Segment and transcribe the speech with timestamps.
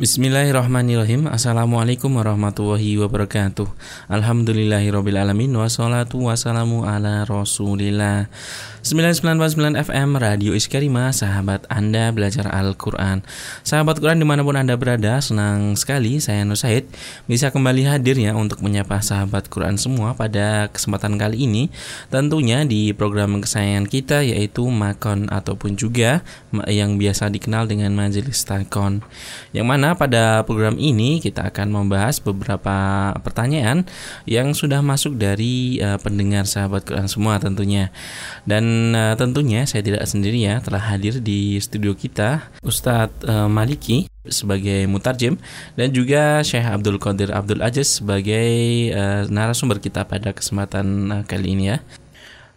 [0.00, 1.28] Bismillahirrahmanirrahim.
[1.28, 3.68] Assalamualaikum warahmatullahi wabarakatuh.
[4.08, 8.32] Alhamdulillahirrabbilalamin Wassalatu wassalamu ala rasulillah
[8.80, 13.20] 99.9 FM Radio Iskarima Sahabat Anda belajar Al-Quran.
[13.60, 16.88] Sahabat Quran di mana pun Anda berada Senang sekali saya Nur Said
[17.28, 21.68] Bisa kembali hadir ya Untuk menyapa sahabat Quran semua Pada kesempatan kali ini.
[22.08, 26.24] Tentunya di program kesayangan kita Yaitu Makon Ataupun juga
[26.64, 29.04] Yang biasa dikenal dengan Majelis Takon.
[29.52, 33.84] Yang mana pada program ini kita akan membahas beberapa pertanyaan
[34.24, 37.92] yang sudah masuk dari uh, pendengar sahabat Quran semua tentunya.
[38.48, 44.10] Dan uh, tentunya saya tidak sendiri ya, telah hadir di studio kita Ustadz uh, Maliki
[44.28, 45.40] sebagai mutarjem
[45.74, 48.48] dan juga Syekh Abdul Qadir Abdul Aziz sebagai
[48.92, 51.78] uh, narasumber kita pada kesempatan uh, kali ini ya.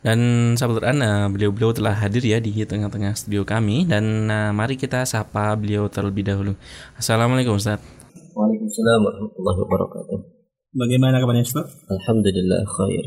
[0.04, 0.20] Dan
[0.59, 5.07] sahabat Quran, uh, beliau-beliau telah hadir ya di tengah-tengah studio kami dan uh, mari kita
[5.07, 6.59] sapa beliau terlebih dahulu.
[6.99, 7.80] Assalamualaikum Ustaz.
[8.35, 10.18] Waalaikumsalam warahmatullahi wabarakatuh.
[10.76, 11.71] Bagaimana kabarnya Ustaz?
[11.87, 13.05] Alhamdulillah khair.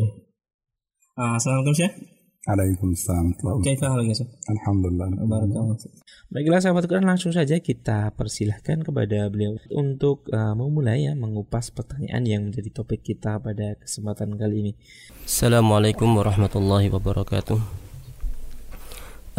[1.21, 2.16] Uh, Assalamualaikum Syekh.
[2.47, 3.35] Waalaikumsalam.
[3.67, 4.15] Kaifa halnya
[4.47, 5.11] Alhamdulillah.
[6.31, 12.23] Baiklah sahabat Quran langsung saja kita persilahkan kepada beliau untuk uh, memulai ya mengupas pertanyaan
[12.23, 14.73] yang menjadi topik kita pada kesempatan kali ini.
[15.27, 17.59] Assalamualaikum warahmatullahi wabarakatuh.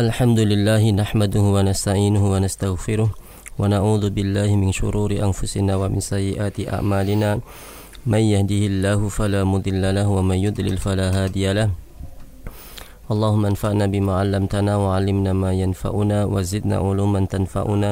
[0.03, 6.67] Alhamdulillah nahmaduhu wa nasta'inuhu wa nastaghfiruh wa na'udzu billahi min shururi anfusina wa min sayyiati
[6.67, 7.39] a'malina.
[8.03, 11.86] May yahdihillahu fala mudilla lahu wa may yudlil fala hadiya lahu.
[13.11, 17.91] اللهم انفعنا بما علمتنا وعلمنا ما ينفعنا وزدنا علوما تنفعنا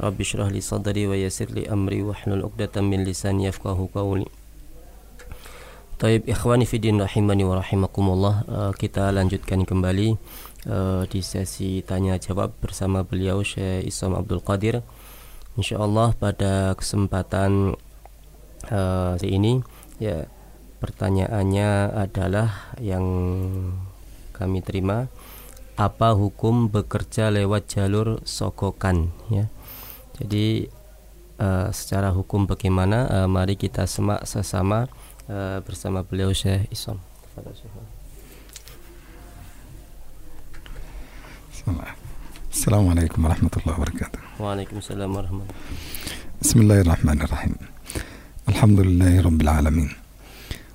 [0.00, 4.26] رب اشرح لي صدري ويسر لي أمري واحلل عقدة من لساني يفقه قولي
[5.96, 10.12] Taib ikhwani fidin rahimani wa rahimakumullah uh, Kita lanjutkan kembali
[10.68, 14.84] uh, di sesi tanya jawab bersama beliau Syekh Isam Abdul Qadir
[15.56, 17.80] InsyaAllah pada kesempatan
[18.68, 19.64] uh, ini
[19.96, 20.28] ya
[20.84, 23.08] pertanyaannya adalah yang
[24.41, 25.05] kami terima
[25.77, 29.45] apa hukum bekerja lewat jalur sokokan ya.
[30.17, 30.65] Jadi
[31.37, 34.89] uh, secara hukum bagaimana uh, mari kita semak sesama
[35.29, 36.97] uh, bersama beliau Syekh Isom.
[42.51, 44.21] Assalamualaikum warahmatullahi wabarakatuh.
[44.41, 47.53] Waalaikumsalam warahmatullahi Bismillahirrahmanirrahim.
[48.49, 50.00] Alhamdulillahi Rabbil Alamin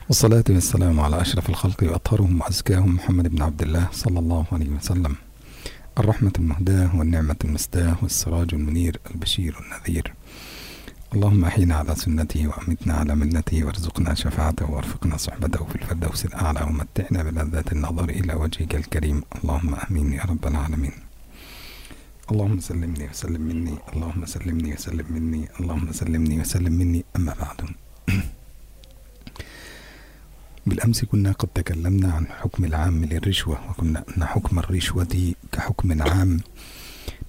[0.09, 5.17] والصلاة والسلام على أشرف الخلق وأطهرهم وأزكاهم محمد بن عبد الله صلى الله عليه وسلم.
[5.99, 10.15] الرحمة المهداة والنعمة المسداة والسراج المنير البشير النذير.
[11.15, 17.23] اللهم أحينا على سنته وأمتنا على ملته وارزقنا شفاعته وارفقنا صحبته في الفردوس الأعلى ومتعنا
[17.23, 19.23] بلذات النظر إلى وجهك الكريم.
[19.45, 20.93] اللهم آمين يا رب العالمين.
[22.31, 23.75] اللهم سلمني وسلم مني.
[23.97, 25.49] اللهم سلمني وسلم مني.
[25.61, 27.05] اللهم سلمني وسلم مني.
[27.17, 27.59] أما بعد.
[30.67, 36.41] بالأمس كنا قد تكلمنا عن حكم العام للرشوة وكنا أن حكم الرشوة كحكم عام.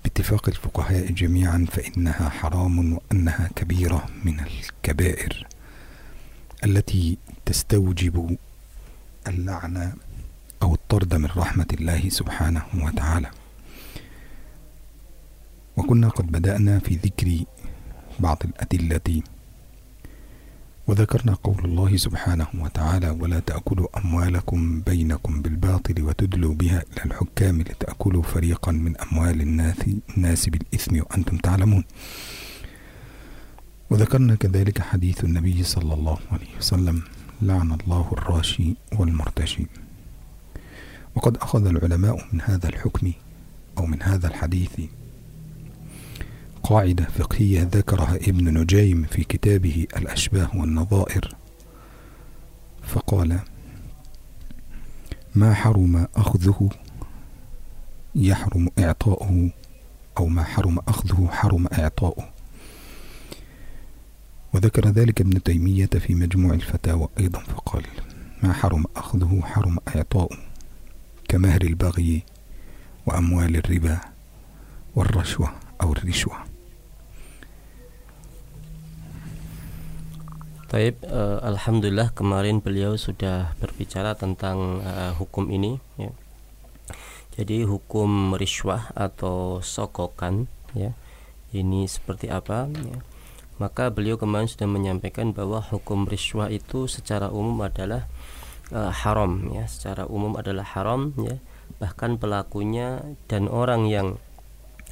[0.04, 5.48] باتفاق الفقهاء جميعا فإنها حرام وأنها كبيرة من الكبائر
[6.64, 8.38] التي تستوجب
[9.28, 9.94] اللعنة
[10.62, 13.32] أو الطرد من رحمة الله سبحانه وتعالى.
[15.78, 17.44] وكنا قد بدأنا في ذكر
[18.20, 19.22] بعض الأدلة
[20.88, 28.24] وذكرنا قول الله سبحانه وتعالى ولا تأكلوا أموالكم بينكم بالباطل وتدلوا بها إلى الحكام لتأكلوا
[28.24, 29.76] فريقا من أموال الناس,
[30.18, 31.84] الناس بالإثم وأنتم تعلمون.
[33.90, 37.02] وذكرنا كذلك حديث النبي صلى الله عليه وسلم
[37.42, 39.66] لعن الله الراشي والمرتشي.
[41.16, 43.12] وقد أخذ العلماء من هذا الحكم
[43.78, 44.80] أو من هذا الحديث
[46.70, 51.36] قاعدة فقهية ذكرها ابن نجيم في كتابه الأشباه والنظائر.
[52.84, 53.40] فقال
[55.36, 56.70] ما حرم أخذه
[58.16, 59.50] يحرم إعطاؤه
[60.18, 62.30] أو ما حرم أخذه حرم إعطاؤه.
[64.54, 67.84] وذكر ذلك ابن تيمية في مجموع الفتاوى أيضا فقال
[68.44, 70.38] ما حرم أخذه حرم إعطاؤه
[71.30, 72.24] كمهر البغي
[73.06, 74.00] وأموال الربا
[74.96, 75.52] والرشوة
[75.82, 76.47] أو الرشوة.
[80.68, 85.80] Taib, uh, alhamdulillah kemarin beliau sudah berbicara tentang uh, hukum ini.
[85.96, 86.12] Ya.
[87.40, 90.92] Jadi hukum riswah atau sokokan, ya,
[91.56, 92.68] ini seperti apa?
[92.68, 93.00] Ya.
[93.64, 98.04] Maka beliau kemarin sudah menyampaikan bahwa hukum riswah itu secara umum adalah
[98.76, 101.40] uh, haram, ya, secara umum adalah haram, ya.
[101.80, 104.20] Bahkan pelakunya dan orang yang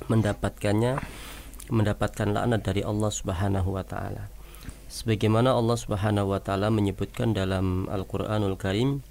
[0.07, 1.03] mendapatkannya
[1.67, 4.34] mendapatkan laknat dari Allah Subhanahu wa taala.
[4.95, 9.03] Sebagaimana Allah Subhanahu wa taala menyebutkan dalam Al-Qur'anul Karim,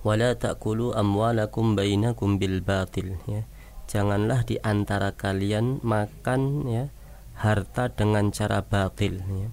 [0.00, 3.44] "Wala ta'kulu amwalakum bainakum bil batil." Ya.
[3.84, 6.84] Janganlah di antara kalian makan ya
[7.36, 9.48] harta dengan cara batil ya.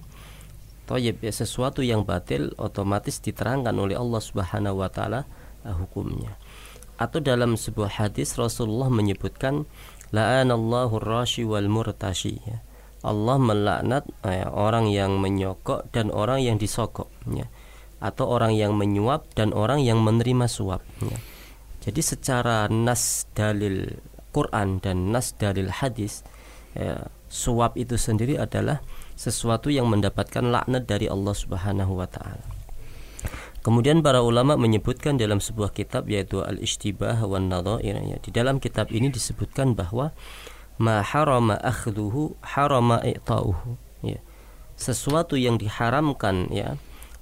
[0.88, 5.28] Toyib ya sesuatu yang batil otomatis diterangkan oleh Allah Subhanahu wa taala
[5.68, 6.40] uh, hukumnya.
[6.96, 9.68] Atau dalam sebuah hadis Rasulullah menyebutkan
[10.16, 12.64] la'anallahu rashi wal murtashi ya.
[13.06, 17.46] Allah melaknat ya, orang yang menyokok dan orang yang disokok ya.
[18.02, 21.18] atau orang yang menyuap dan orang yang menerima suap ya.
[21.86, 24.02] Jadi secara nas dalil
[24.34, 26.26] Quran dan nas dalil hadis
[26.74, 28.82] ya, suap itu sendiri adalah
[29.16, 32.44] sesuatu yang mendapatkan laknat dari Allah Subhanahu wa taala.
[33.64, 38.18] Kemudian para ulama menyebutkan dalam sebuah kitab yaitu Al-Ishtibah wan Nadhair ya.
[38.22, 40.14] Di dalam kitab ini disebutkan bahwa
[40.76, 44.20] ma harama akhdhuhu harama i'ta'uhu ya.
[44.76, 46.76] Sesuatu yang diharamkan ya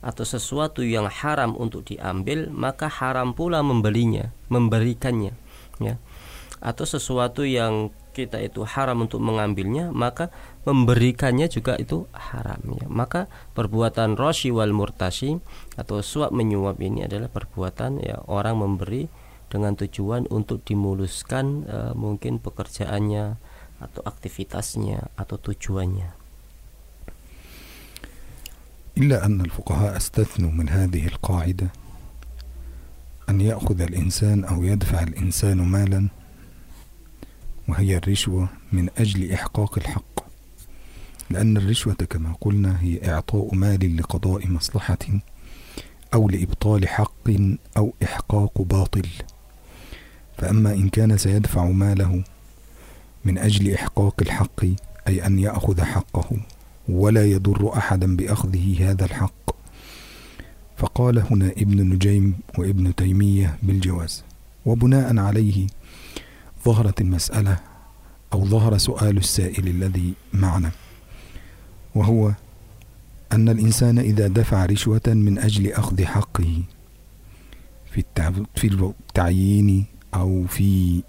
[0.04, 5.32] atau sesuatu yang haram untuk diambil maka haram pula membelinya, memberikannya
[5.78, 5.96] ya.
[6.64, 10.30] Atau sesuatu yang kita itu haram untuk mengambilnya maka
[10.62, 12.86] memberikannya juga itu haram ya.
[12.86, 13.26] maka
[13.58, 15.42] perbuatan roshi wal murtasi
[15.74, 19.10] atau suap menyuap ini adalah perbuatan ya orang memberi
[19.50, 23.36] dengan tujuan untuk dimuluskan e, mungkin pekerjaannya
[23.80, 26.24] atau aktivitasnya atau tujuannya?
[28.98, 31.66] إلا أن الفقهاء استثنوا من هذه القاعدة
[33.28, 36.08] أن يأخذ الإنسان أو يدفع الإنسان مالا
[37.68, 40.14] وهي الرشوة من أجل إحقاق الحق.
[41.30, 45.04] لأن الرشوة كما قلنا هي إعطاء مال لقضاء مصلحة
[46.14, 47.30] أو لإبطال حق
[47.76, 49.08] أو إحقاق باطل.
[50.38, 52.24] فأما إن كان سيدفع ماله
[53.24, 54.64] من أجل إحقاق الحق
[55.08, 56.36] أي أن يأخذ حقه
[56.88, 59.50] ولا يضر أحدا بأخذه هذا الحق.
[60.76, 64.24] فقال هنا ابن نجيم وابن تيمية بالجواز.
[64.66, 65.66] وبناء عليه
[66.64, 67.60] ظهرت المسألة
[68.32, 70.70] أو ظهر سؤال السائل الذي معنا
[71.94, 72.32] وهو
[73.32, 76.62] أن الإنسان إذا دفع رشوة من أجل أخذ حقه
[78.54, 79.84] في التعيين
[80.14, 81.02] أو في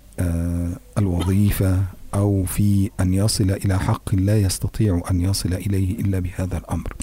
[0.97, 1.83] الوظيفة
[2.15, 6.93] أو في أن يصل إلى حق لا يستطيع أن يصل إليه إلا بهذا الأمر.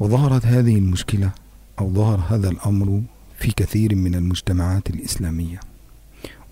[0.00, 1.30] وظهرت هذه المشكلة
[1.78, 3.02] أو ظهر هذا الأمر
[3.38, 5.60] في كثير من المجتمعات الإسلامية.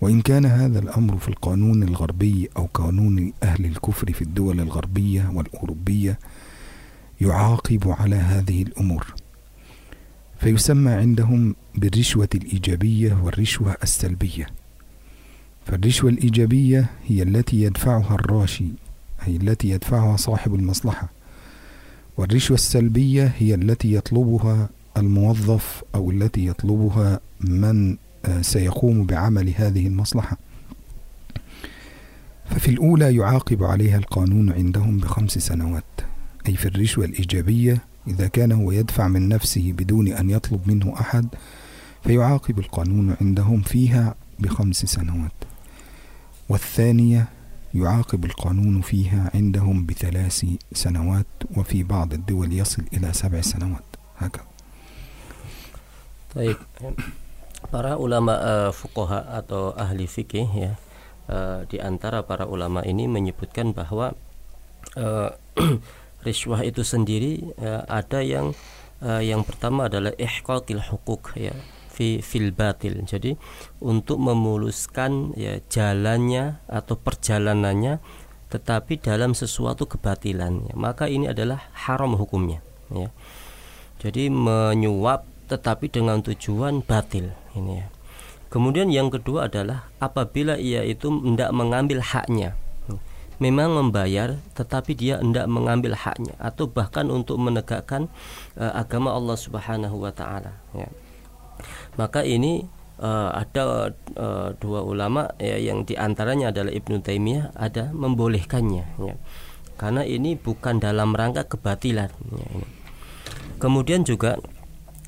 [0.01, 6.19] وإن كان هذا الأمر في القانون الغربي أو قانون أهل الكفر في الدول الغربية والأوروبية
[7.21, 9.13] يعاقب على هذه الأمور.
[10.39, 14.47] فيسمى عندهم بالرشوة الإيجابية والرشوة السلبية.
[15.67, 18.67] فالرشوة الإيجابية هي التي يدفعها الراشي
[19.27, 21.09] أي التي يدفعها صاحب المصلحة.
[22.17, 27.97] والرشوة السلبية هي التي يطلبها الموظف أو التي يطلبها من
[28.41, 30.37] سيقوم بعمل هذه المصلحة.
[32.45, 35.83] ففي الأولى يعاقب عليها القانون عندهم بخمس سنوات.
[36.47, 37.77] أي في الرشوة الإيجابية
[38.07, 41.27] إذا كان هو يدفع من نفسه بدون أن يطلب منه أحد
[42.03, 45.46] فيعاقب القانون عندهم فيها بخمس سنوات.
[46.49, 47.27] والثانية
[47.73, 51.25] يعاقب القانون فيها عندهم بثلاث سنوات
[51.57, 53.83] وفي بعض الدول يصل إلى سبع سنوات
[54.17, 54.45] هكذا
[56.35, 56.57] طيب
[57.67, 60.71] para ulama uh, fuqaha atau ahli fikih ya
[61.27, 64.15] uh, di antara para ulama ini menyebutkan bahwa
[64.95, 65.29] uh,
[66.27, 68.53] riswah itu sendiri uh, ada yang
[69.03, 71.53] uh, yang pertama adalah ihqaqil hukuk ya
[71.97, 73.01] fi fil batil.
[73.09, 73.33] Jadi
[73.81, 77.97] untuk memuluskan ya jalannya atau perjalanannya
[78.47, 80.73] tetapi dalam sesuatu kebatilan ya.
[80.79, 82.61] maka ini adalah haram hukumnya
[82.93, 83.09] ya.
[83.97, 87.87] Jadi menyuap tetapi dengan tujuan batil ini ya.
[88.47, 92.55] Kemudian yang kedua adalah apabila ia itu tidak mengambil haknya.
[93.37, 98.09] Memang membayar tetapi dia tidak mengambil haknya atau bahkan untuk menegakkan
[98.57, 100.89] uh, agama Allah Subhanahu wa taala ya.
[101.99, 102.65] Maka ini
[103.01, 109.15] uh, ada uh, dua ulama ya, yang di antaranya adalah Ibnu Taimiyah ada membolehkannya ya.
[109.77, 112.67] Karena ini bukan dalam rangka kebatilan ya, ini.
[113.61, 114.41] Kemudian juga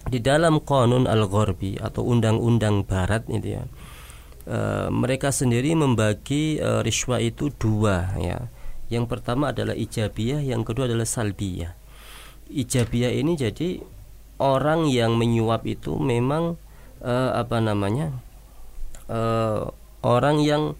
[0.09, 3.63] di dalam konun al-gharbi atau undang-undang barat itu ya
[4.49, 8.49] e, mereka sendiri membagi e, riswa itu dua ya
[8.89, 11.77] yang pertama adalah ijabiyah yang kedua adalah salbiyah
[12.49, 13.85] ijabiyah ini jadi
[14.39, 16.55] orang yang menyuap itu memang
[17.03, 18.15] e, apa namanya
[19.11, 19.19] e,
[20.01, 20.79] orang yang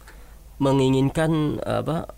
[0.60, 2.16] menginginkan apa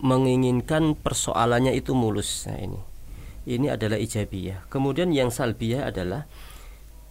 [0.00, 2.48] menginginkan persoalannya itu mulus.
[2.48, 2.80] Nah ini.
[3.46, 4.66] Ini adalah ijabiyah.
[4.66, 6.26] Kemudian yang salbiyah adalah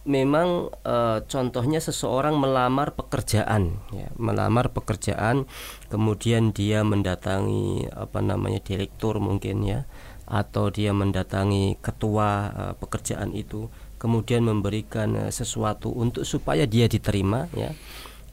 [0.06, 5.50] memang e, contohnya seseorang melamar pekerjaan ya, melamar pekerjaan
[5.90, 9.82] kemudian dia mendatangi apa namanya direktur mungkin ya
[10.26, 13.70] atau dia mendatangi ketua e, pekerjaan itu
[14.02, 17.70] kemudian memberikan e, sesuatu untuk supaya dia diterima ya.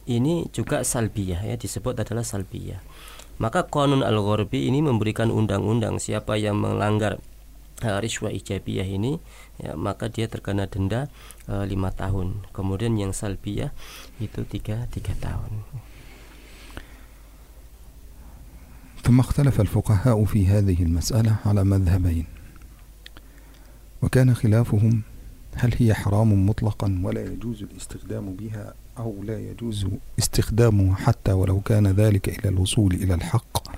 [0.04, 2.84] Ini juga salbiyah ya disebut adalah salbiyah.
[3.40, 7.24] Maka konun al-ghorbi ini memberikan undang-undang siapa yang melanggar
[7.82, 9.18] uh, riswa ijabiyah ini
[9.64, 11.08] ya, maka dia terkena denda
[11.48, 12.44] lima tahun.
[12.52, 13.72] Kemudian yang salbiyah
[14.20, 15.64] itu tiga tiga tahun
[19.04, 22.26] ثم اختلف الفقهاء في هذه المسألة على مذهبين.
[24.02, 25.02] وكان خلافهم
[25.56, 29.88] هل هي حرام مطلقا ولا يجوز الاستخدام بها أو لا يجوز
[30.20, 33.70] استخدامها حتى ولو كان ذلك إلى الوصول إلى الحق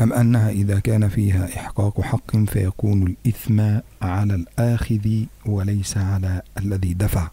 [0.00, 3.60] أم أنها إذا كان فيها إحقاق حق فيكون الإثم
[4.02, 7.30] على الآخذ وليس على الذي دفع؟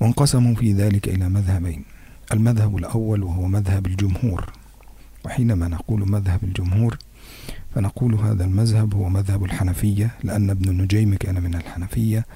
[0.00, 1.84] وانقسموا في ذلك إلى مذهبين
[2.32, 4.52] المذهب الأول وهو مذهب الجمهور.
[5.28, 6.98] وحينما نقول مذهب الجمهور
[7.74, 12.26] فنقول هذا المذهب هو مذهب الحنفية لأن ابن النجيم كان من الحنفية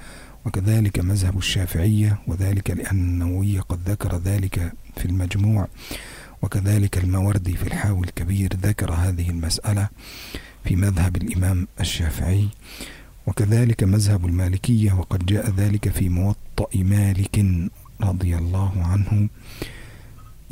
[0.45, 5.67] وكذلك مذهب الشافعية وذلك لأن النووي قد ذكر ذلك في المجموع
[6.41, 9.89] وكذلك الموردي في الحاوي الكبير ذكر هذه المسألة
[10.63, 12.47] في مذهب الإمام الشافعي
[13.27, 17.45] وكذلك مذهب المالكية وقد جاء ذلك في موطأ مالك
[18.01, 19.29] رضي الله عنه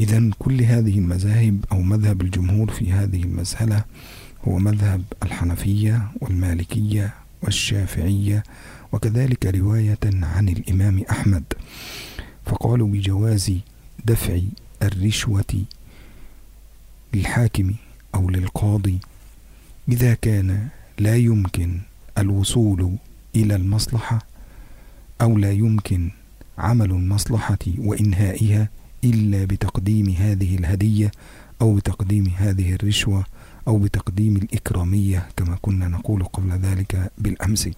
[0.01, 3.84] إذا كل هذه المذاهب أو مذهب الجمهور في هذه المسألة
[4.48, 8.43] هو مذهب الحنفية والمالكية والشافعية
[8.91, 11.43] وكذلك رواية عن الإمام أحمد.
[12.46, 13.53] فقالوا بجواز
[14.05, 14.39] دفع
[14.84, 15.63] الرشوة
[17.13, 17.74] للحاكم
[18.15, 19.00] أو للقاضي
[19.89, 20.67] إذا كان
[21.00, 21.79] لا يمكن
[22.17, 22.96] الوصول
[23.36, 24.20] إلى المصلحة
[25.22, 26.10] أو لا يمكن
[26.58, 28.70] عمل المصلحة وإنهائها
[29.04, 31.11] إلا بتقديم هذه الهدية
[31.62, 33.25] أو بتقديم هذه الرشوة
[33.68, 37.71] أو بتقديم الإكرامية كما كنا نقول قبل ذلك بالأمس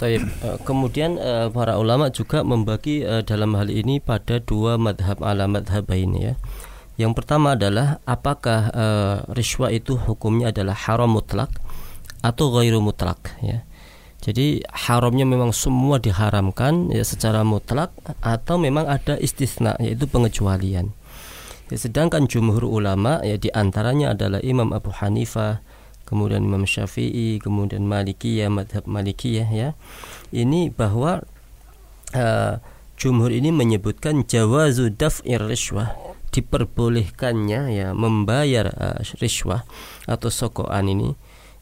[0.00, 0.24] Taib.
[0.64, 1.20] Kemudian
[1.52, 6.40] para ulama juga membagi dalam hal ini pada dua madhab ala madhab ini ya.
[6.96, 11.52] Yang pertama adalah apakah uh, riswa itu hukumnya adalah haram mutlak
[12.24, 13.60] atau ghairu mutlak ya.
[14.25, 17.93] Jadi haramnya memang semua diharamkan ya secara mutlak
[18.25, 20.97] atau memang ada istisna yaitu pengecualian.
[21.69, 25.61] Ya, sedangkan jumhur ulama ya di antaranya adalah Imam Abu Hanifah,
[26.09, 29.69] kemudian Imam Syafi'i, kemudian Malikiyah, madhab Malikiyah ya.
[30.33, 31.21] Ini bahwa
[32.17, 32.57] uh,
[32.97, 35.93] jumhur ini menyebutkan jawazu daf'ir riswah
[36.33, 39.63] diperbolehkannya ya membayar uh, riswah
[40.03, 41.09] atau sokoan ini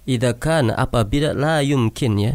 [0.10, 2.34] idza kana apabila la yumkin ya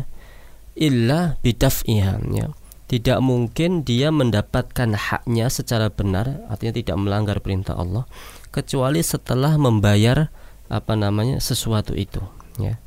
[0.78, 2.48] illa bidaf'iha ya
[2.90, 8.06] tidak mungkin dia mendapatkan haknya secara benar artinya tidak melanggar perintah Allah
[8.54, 10.30] kecuali setelah membayar
[10.70, 12.22] apa namanya sesuatu itu
[12.62, 12.78] ya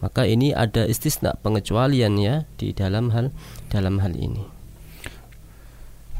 [0.00, 3.34] maka ini ada istisna pengecualian ya di dalam hal
[3.68, 4.46] dalam hal ini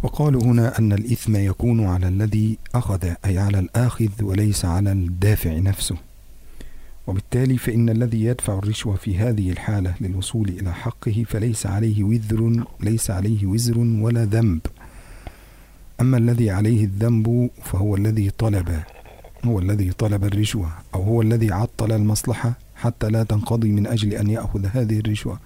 [0.00, 5.96] وقالوا هنا أن الإثم يكون على الذي أخذ أي على الآخذ وليس على الدافع نفسه
[7.07, 13.11] وبالتالي فإن الذي يدفع الرشوة في هذه الحالة للوصول إلى حقه فليس عليه وزر ليس
[13.11, 14.61] عليه وزر ولا ذنب.
[16.01, 18.83] أما الذي عليه الذنب فهو الذي طلب
[19.45, 24.29] هو الذي طلب الرشوة أو هو الذي عطل المصلحة حتى لا تنقضي من أجل أن
[24.29, 25.39] يأخذ هذه الرشوة.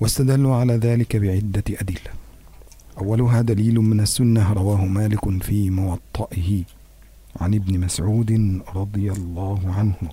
[0.00, 2.10] واستدلوا على ذلك بعدة أدلة.
[2.98, 6.62] أولها دليل من السنة رواه مالك في موطئه.
[7.40, 10.10] عن ابن مسعود رضي الله عنه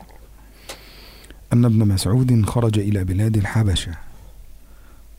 [1.54, 3.92] أن ابن مسعود خرج إلى بلاد الحبشة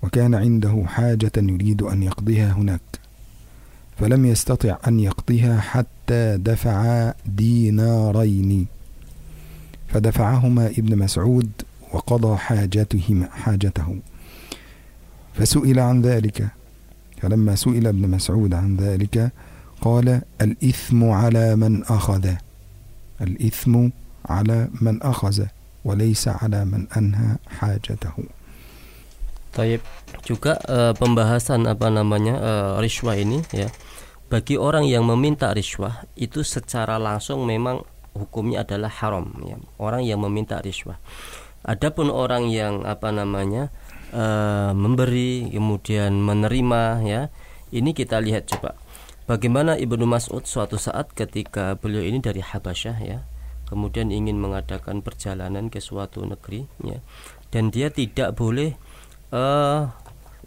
[0.03, 2.81] وكان عنده حاجة يريد أن يقضيها هناك
[3.99, 8.67] فلم يستطع أن يقضيها حتى دفع دينارين
[9.89, 11.51] فدفعهما ابن مسعود
[11.93, 13.97] وقضى حاجتهما حاجته.
[15.35, 16.49] فسئل عن ذلك
[17.23, 19.33] فلما سئل ابن مسعود عن ذلك
[19.84, 22.26] قال الإثم على من أخذ
[23.22, 23.74] الإثم
[24.30, 25.48] على من أخذ
[25.86, 28.16] وليس على من أنهى حاجته
[29.50, 29.82] Taib
[30.22, 33.66] juga uh, pembahasan apa namanya uh, riswah ini ya
[34.30, 37.82] bagi orang yang meminta riswah itu secara langsung memang
[38.14, 41.02] hukumnya adalah haram ya orang yang meminta riswah
[41.66, 43.74] adapun orang yang apa namanya
[44.14, 47.22] uh, memberi kemudian menerima ya
[47.74, 48.78] ini kita lihat coba
[49.25, 53.19] bagaimana Ibnu Mas'ud suatu saat ketika beliau ini dari Habasyah ya
[53.65, 57.01] kemudian ingin mengadakan perjalanan ke suatu negeri ya
[57.49, 58.77] dan dia tidak boleh
[59.33, 59.89] uh,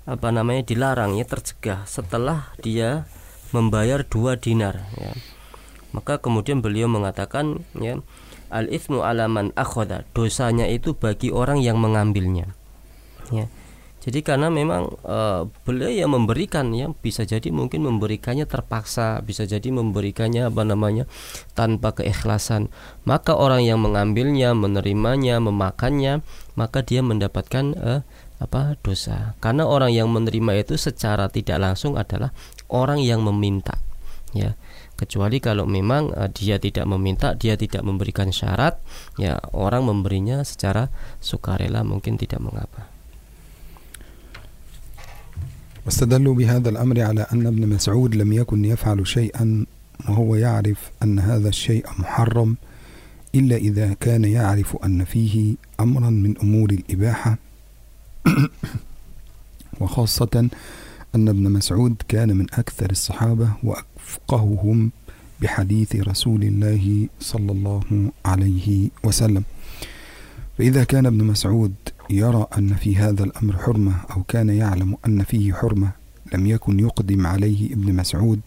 [0.08, 3.10] apa namanya dilarang ya tercegah setelah dia
[3.52, 5.12] membayar dua dinar ya.
[5.96, 8.00] Maka kemudian beliau mengatakan ya
[8.48, 12.56] al ismu alaman akhoda dosanya itu bagi orang yang mengambilnya
[13.28, 13.52] ya
[14.08, 19.68] jadi karena memang uh, beliau yang memberikan ya bisa jadi mungkin memberikannya terpaksa, bisa jadi
[19.68, 21.12] memberikannya apa namanya
[21.60, 22.72] tanpa keikhlasan.
[23.04, 26.24] Maka orang yang mengambilnya, menerimanya, memakannya,
[26.56, 28.02] maka dia mendapatkan uh,
[28.40, 29.36] apa dosa.
[29.44, 32.32] Karena orang yang menerima itu secara tidak langsung adalah
[32.72, 33.76] orang yang meminta.
[34.32, 34.56] Ya
[34.96, 38.80] kecuali kalau memang uh, dia tidak meminta, dia tidak memberikan syarat,
[39.20, 40.88] ya orang memberinya secara
[41.20, 42.97] sukarela mungkin tidak mengapa.
[45.88, 49.66] واستدلوا بهذا الأمر على أن ابن مسعود لم يكن يفعل شيئا
[50.10, 52.56] وهو يعرف أن هذا الشيء محرم
[53.36, 57.38] إلا إذا كان يعرف أن فيه أمرا من أمور الإباحة.
[59.82, 60.50] وخاصة
[61.16, 64.92] أن ابن مسعود كان من أكثر الصحابة وأفقههم
[65.42, 69.44] بحديث رسول الله صلى الله عليه وسلم.
[70.58, 71.74] فإذا كان ابن مسعود
[72.10, 75.92] يرى أن في هذا الأمر حرمة أو كان يعلم أن فيه حرمة
[76.34, 78.40] لم يكن يقدم عليه ابن مسعود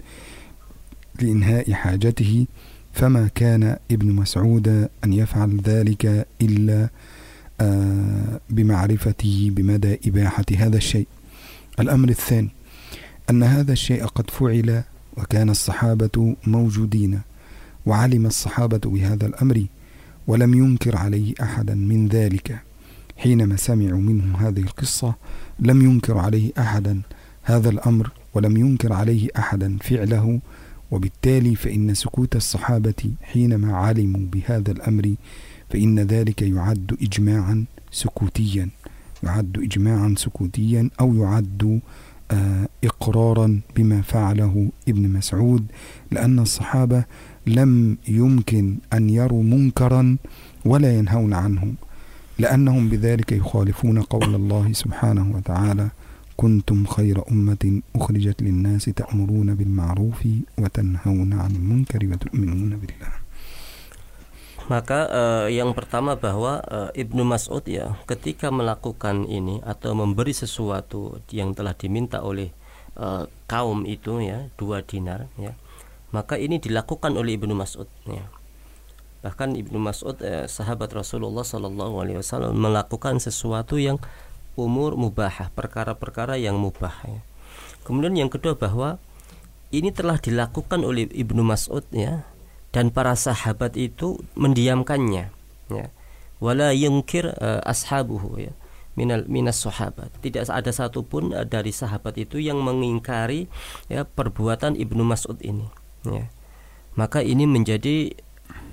[1.21, 2.47] لإنهاء حاجته
[2.93, 4.69] فما كان ابن مسعود
[5.05, 6.89] أن يفعل ذلك إلا
[7.61, 11.07] آه، بمعرفته بمدى إباحة هذا الشيء.
[11.81, 12.49] الأمر الثاني
[13.31, 14.83] أن هذا الشيء قد فعل
[15.17, 17.21] وكان الصحابة موجودين
[17.87, 19.67] وعلم الصحابة بهذا الأمر
[20.27, 22.61] ولم ينكر عليه أحدا من ذلك.
[23.21, 25.15] حينما سمعوا منه هذه القصة
[25.59, 27.01] لم ينكر عليه أحدا
[27.43, 30.41] هذا الأمر ولم ينكر عليه أحدا فعله
[30.91, 35.15] وبالتالي فإن سكوت الصحابة حينما علموا بهذا الأمر
[35.71, 38.69] فإن ذلك يعد إجماعا سكوتيا
[39.23, 41.81] يعد إجماعا سكوتيا أو يعد
[42.31, 45.67] آه، إقرارا بما فعله ابن مسعود
[46.11, 47.05] لأن الصحابة
[47.47, 50.17] لم يمكن أن يروا منكرا
[50.65, 51.75] ولا ينهون عنه.
[52.40, 55.88] لأنهم بذلك يخالفون قول الله سبحانه وتعالى
[56.38, 60.28] كنتم خير أمة أخرجت للناس تأمرون بالمعروف
[60.60, 63.14] وتنهون عن المنكر وتؤمنون بالله
[64.66, 71.22] Maka uh, yang pertama bahwa uh, Ibnu Mas'ud ya ketika melakukan ini atau memberi sesuatu
[71.30, 72.50] yang telah diminta oleh
[72.98, 75.54] uh, kaum itu ya dua dinar ya
[76.10, 78.26] maka ini dilakukan oleh Ibnu Mas'ud ya
[79.21, 84.01] bahkan Ibnu Mas'ud eh, sahabat Rasulullah Shallallahu Alaihi Wasallam melakukan sesuatu yang
[84.57, 87.21] umur mubah perkara-perkara yang mubah ya.
[87.85, 89.01] kemudian yang kedua bahwa
[89.71, 92.27] ini telah dilakukan oleh Ibnu Mas'ud ya
[92.75, 95.31] dan para sahabat itu mendiamkannya
[95.71, 95.87] ya.
[96.41, 98.53] Wala yungkir uh, ashabuhu ya
[98.99, 100.11] minal minas sahabat.
[100.19, 103.47] Tidak ada satupun uh, dari sahabat itu yang mengingkari
[103.87, 105.69] ya perbuatan Ibnu Mas'ud ini
[106.07, 106.27] ya.
[106.99, 108.11] Maka ini menjadi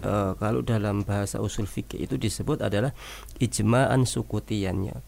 [0.05, 2.93] uh, kalau dalam bahasa usul fikih itu disebut adalah
[3.39, 4.99] ijma'an sukutiannya.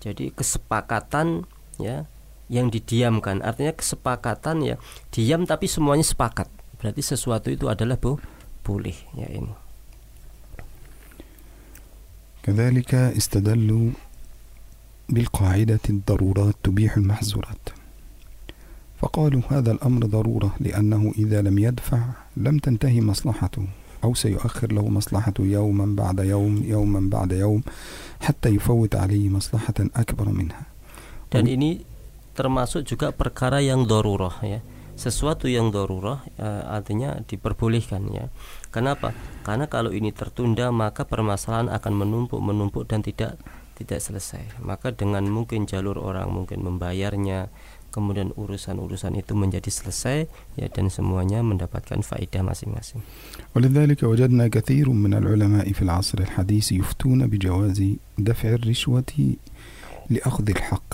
[0.00, 1.48] Jadi kesepakatan
[1.82, 2.06] ya
[2.46, 4.76] yang didiamkan artinya kesepakatan ya
[5.10, 6.46] diam tapi semuanya sepakat.
[6.78, 8.20] Berarti sesuatu itu adalah bu,
[8.62, 9.66] boleh ya ini.
[12.46, 13.90] كذلك استدلوا
[15.08, 17.64] بالقاعدة الضرورات تبيح المحظورات
[19.02, 22.02] فقالوا هذا الأمر ضرورة لأنه إذا لم يدفع
[22.36, 23.66] لم تنتهي مصلحته
[24.04, 27.62] أو سيؤخر له مصلحة يوما بعد يوم يوما بعد يوم
[28.20, 30.64] حتى يفوت عليه مصلحة أكبر منها
[31.26, 31.82] dan ini
[32.38, 34.62] termasuk juga perkara yang dorurah ya
[34.96, 38.30] sesuatu yang dorurah ya, artinya diperbolehkan ya
[38.70, 39.10] kenapa
[39.42, 43.36] karena kalau ini tertunda maka permasalahan akan menumpuk menumpuk dan tidak
[43.76, 47.50] tidak selesai maka dengan mungkin jalur orang mungkin membayarnya
[47.91, 53.03] kemudian urusan-urusan itu menjadi selesai ya dan semuanya mendapatkan faedah masing-masing.
[53.55, 57.83] ولذلك وجدنا كثير من العلماء في العصر الحديث يفتون بجواز
[58.17, 59.11] دفع الرشوة
[60.09, 60.93] لأخذ الحق.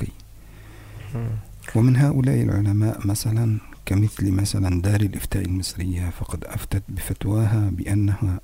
[1.76, 8.40] ومن هؤلاء العلماء مثلا كمثل مثلا دار الإفتاء المصرية فقد أفتت بفتواها بأنها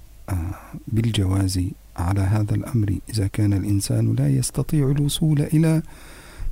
[0.88, 1.60] بالجواز
[1.98, 5.82] على هذا الأمر إذا كان الإنسان لا يستطيع الوصول إلى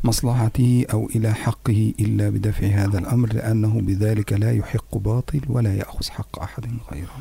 [0.05, 6.11] مصلحته أو إلى حقه إلا بدفع هذا الأمر لأنه بذلك لا يحق باطل ولا يأخذ
[6.11, 7.19] حق أحد غيره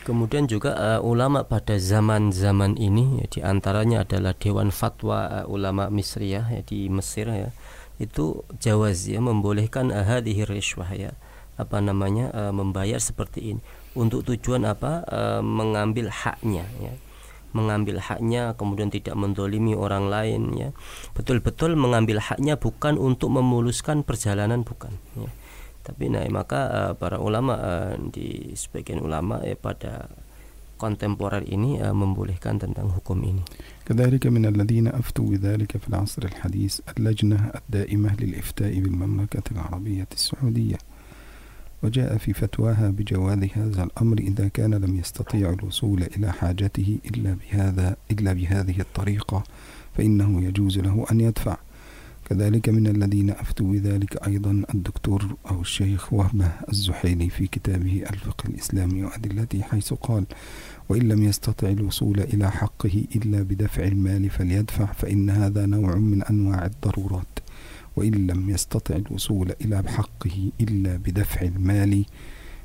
[0.00, 5.92] Kemudian juga uh, ulama pada zaman-zaman ini ya, di antaranya adalah Dewan Fatwa uh, Ulama
[5.92, 7.52] Misriyah ya, di Mesir ya.
[8.00, 11.12] Itu jawaz ya membolehkan uh, hadhihi rishwah ya.
[11.60, 13.60] apa namanya uh, membayar seperti ini
[13.92, 16.96] untuk tujuan apa uh, mengambil haknya ya
[17.54, 20.70] mengambil haknya kemudian tidak mendolimi orang lain ya
[21.18, 25.30] betul-betul mengambil haknya bukan untuk memuluskan perjalanan bukan ya
[25.80, 30.06] tapi nah maka uh, para ulama uh, di sebagian ulama ya pada
[30.76, 33.44] kontemporer ini uh, membolehkan tentang hukum ini.
[33.90, 40.78] كذلك من الذين أفتوا بذلك في العصر الحديث اللجنة الدائمة للإفتاء بالمملكة العربية السعودية
[41.83, 47.95] وجاء في فتواها بجواز هذا الأمر إذا كان لم يستطيع الوصول إلى حاجته إلا بهذا
[48.11, 49.43] إلا بهذه الطريقة
[49.97, 51.57] فإنه يجوز له أن يدفع.
[52.29, 59.03] كذلك من الذين أفتوا بذلك أيضا الدكتور أو الشيخ وهبة الزحيلي في كتابه الفقه الإسلامي
[59.03, 60.25] وأدلته حيث قال
[60.89, 66.65] وإن لم يستطع الوصول إلى حقه إلا بدفع المال فليدفع فإن هذا نوع من أنواع
[66.65, 67.39] الضرورات.
[67.95, 72.05] وإن لم يستطع الوصول إلى حقه إلا بدفع المال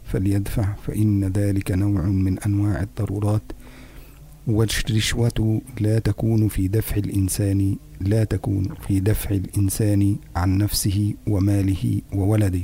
[0.05, 3.43] فليدفع فإن ذلك نوع من أنواع الضرورات.
[4.47, 12.63] والرشوة لا تكون في دفع الإنسان لا تكون في دفع الإنسان عن نفسه وماله وولده.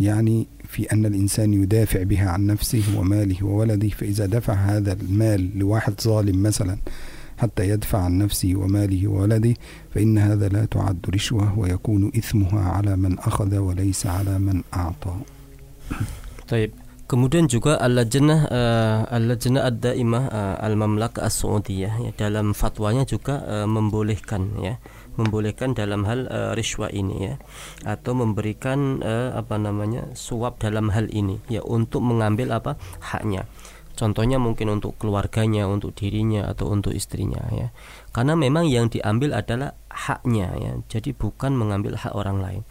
[0.00, 6.00] يعني في أن الإنسان يدافع بها عن نفسه وماله وولده فإذا دفع هذا المال لواحد
[6.00, 6.76] ظالم مثلا
[7.41, 9.53] حتى يدفع عن نفسه وماله وولده
[9.93, 15.15] فإن هذا لا تعد رشوة ويكون إثمها على من أخذ وليس على من أعطى
[16.47, 16.71] طيب
[17.07, 24.59] Kemudian juga al-lajnah uh, al-lajnah ad-daimah uh, al-mamlaka as-saudiyah ya dalam fatwanya juga uh, membolehkan
[24.59, 24.75] ya
[25.15, 27.35] membolehkan dalam hal uh, riswa ini ya
[27.87, 33.47] atau memberikan uh, apa namanya suap dalam hal ini ya untuk mengambil apa haknya
[33.94, 37.68] contohnya mungkin untuk keluarganya untuk dirinya atau untuk istrinya ya
[38.10, 42.62] karena memang yang diambil adalah haknya ya jadi bukan mengambil hak orang lain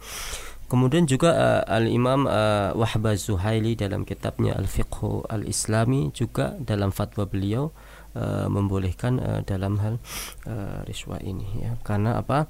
[0.72, 7.76] Kemudian juga uh, Al-Imam uh, Wahbah Zuhaili dalam kitabnya Al-Fiqh Al-Islami juga dalam fatwa beliau
[8.16, 10.00] uh, membolehkan uh, dalam hal
[10.48, 11.76] uh, riswa ini ya.
[11.84, 12.48] Karena apa?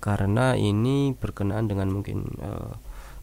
[0.00, 2.72] Karena ini berkenaan dengan mungkin uh,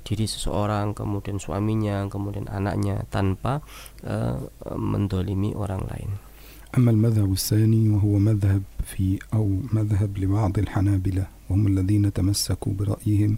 [0.05, 3.65] diri seseorang, kemudian suaminya, kemudian anaknya tanpa
[4.05, 4.37] uh,
[4.77, 6.11] mendolimi orang lain.
[6.77, 13.37] أما المذهب الثاني وهو مذهب في أو مذهب لبعض الحنابلة وهم الذين تمسكوا برأيهم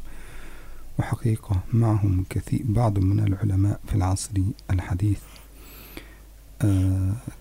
[0.99, 4.31] وحقيقة معهم كثير بعض من العلماء في العصر
[4.71, 5.19] الحديث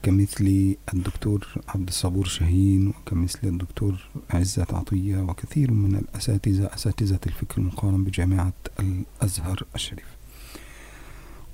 [0.02, 3.94] كمثل الدكتور عبد الصبور شاهين وكمثل الدكتور
[4.30, 10.06] عزت عطية وكثير من الأساتذة أساتذة الفكر المقارن بجامعة الأزهر الشريف.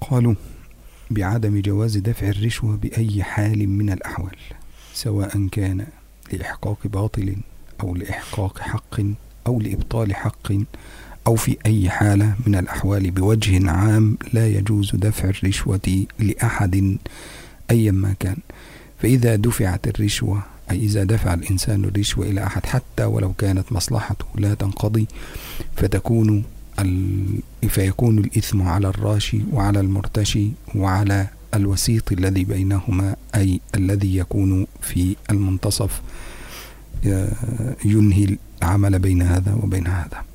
[0.01, 0.35] قالوا
[1.11, 4.37] بعدم جواز دفع الرشوة بأي حال من الأحوال
[4.95, 5.87] سواء كان
[6.33, 7.37] لإحقاق باطل
[7.81, 9.01] أو لإحقاق حق
[9.47, 10.53] أو لإبطال حق
[11.27, 16.99] أو في أي حالة من الأحوال بوجه عام لا يجوز دفع الرشوة لأحد
[17.73, 18.37] أيا ما كان.
[19.01, 24.55] فإذا دفعت الرشوة أي إذا دفع الإنسان الرشوة إلى أحد حتى ولو كانت مصلحته لا
[24.55, 25.07] تنقضي
[25.77, 26.45] فتكون
[27.69, 36.01] فيكون الإثم على الراشي وعلى المرتشي وعلى الوسيط الذي بينهما أي الذي يكون في المنتصف
[37.85, 40.32] ينهي العمل بين هذا وبين هذا.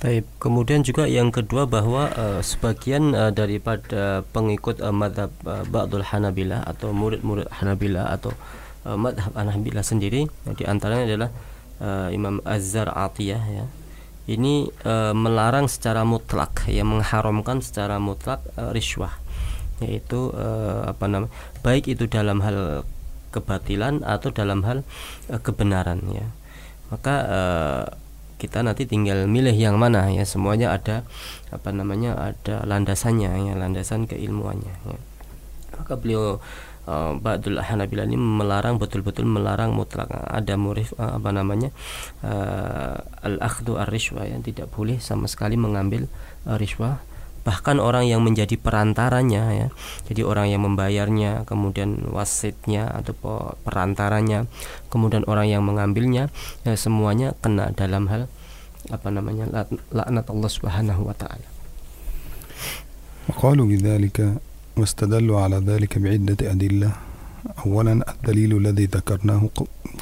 [0.00, 6.08] Baik, kemudian juga yang kedua bahwa uh, sebagian uh, daripada pengikut uh, madhab uh, Ba'dul
[6.08, 8.32] Hanabila atau murid-murid Hanabila atau
[8.88, 11.30] uh, madhab Hanabila sendiri uh, di antaranya adalah
[11.84, 13.68] uh, Imam Azhar Atiyah ya.
[14.24, 19.20] Ini uh, melarang secara mutlak ya mengharamkan secara mutlak uh, riswah
[19.84, 22.88] yaitu uh, apa namanya baik itu dalam hal
[23.36, 24.80] kebatilan atau dalam hal
[25.28, 26.24] uh, kebenaran ya.
[26.88, 27.84] Maka uh,
[28.40, 30.24] kita nanti tinggal milih yang mana ya.
[30.24, 31.04] Semuanya ada
[31.52, 34.98] apa namanya ada landasannya ya landasan keilmuannya ya.
[35.76, 36.40] maka beliau
[36.88, 40.08] uh, Ba'dul Hanabila ini melarang betul-betul melarang mutlak.
[40.08, 41.68] Ada murif uh, apa namanya
[42.24, 46.08] uh, al-akhdhu ar-rishwa yang tidak boleh sama sekali mengambil
[46.48, 46.56] uh,
[47.45, 49.67] bahkan orang yang menjadi perantaranya ya
[50.09, 53.13] jadi orang yang membayarnya kemudian wasitnya atau
[53.61, 54.49] perantaranya
[54.89, 56.33] kemudian orang yang mengambilnya
[56.65, 58.25] ya semuanya kena dalam hal
[58.89, 59.45] apa namanya
[59.93, 61.47] laknat Allah Subhanahu wa taala
[63.25, 64.37] وقالوا بذلك
[64.77, 66.91] واستدلوا على ذلك بعدة أدلة
[67.65, 69.49] أولا الدليل الذي ذكرناه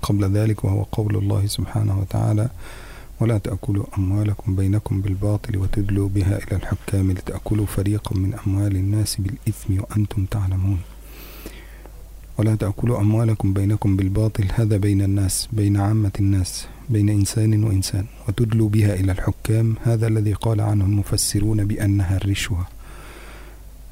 [0.01, 2.49] قبل ذلك وهو قول الله سبحانه وتعالى
[3.20, 9.81] ولا تأكلوا أموالكم بينكم بالباطل وتدلوا بها إلى الحكام لتأكلوا فريقا من أموال الناس بالإثم
[9.81, 10.78] وأنتم تعلمون.
[12.38, 18.68] ولا تأكلوا أموالكم بينكم بالباطل هذا بين الناس بين عامة الناس بين إنسان وإنسان وتدلوا
[18.68, 22.66] بها إلى الحكام هذا الذي قال عنه المفسرون بأنها الرشوة.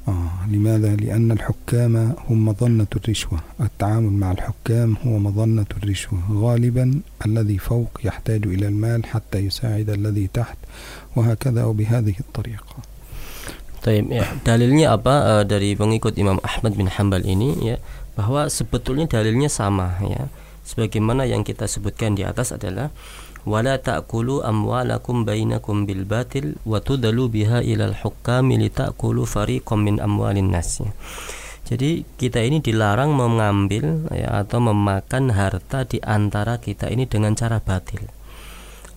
[0.07, 3.39] آه لماذا؟ لأن الحكام هم مظنة الرشوة.
[3.61, 6.19] التعامل مع الحكام هو مظنة الرشوة.
[6.31, 10.57] غالبا الذي فوق يحتاج إلى المال حتى يساعد الذي تحت
[11.15, 12.75] وهكذا أو بهذه الطريقة.
[13.83, 17.77] طيب إيه، دليلnya أبا آه، dari pengikut Imam Ahmad bin Hanbal ini ya
[18.19, 20.27] bahwa sebetulnya dalilnya sama ya.
[20.67, 22.91] Sebagaimana yang kita sebutkan di atas adalah
[23.47, 30.51] wala ta'kulu amwalakum bainakum bil batil wa tudalu biha ilal li ta'kulu fariqam min amwalin
[31.67, 37.59] jadi kita ini dilarang mengambil ya, atau memakan harta di antara kita ini dengan cara
[37.59, 38.07] batil.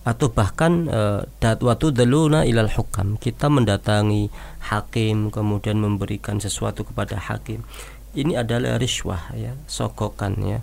[0.07, 4.31] Atau bahkan uh, waktu deluna ilal hukam kita mendatangi
[4.71, 7.67] hakim kemudian memberikan sesuatu kepada hakim.
[8.15, 10.59] Ini adalah riswah ya sokokan ya.